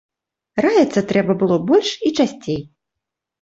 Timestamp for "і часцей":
2.09-2.59